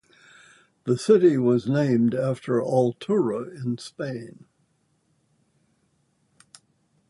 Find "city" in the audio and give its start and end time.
0.97-1.37